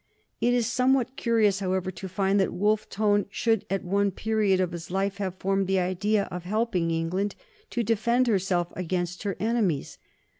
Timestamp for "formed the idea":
5.37-6.23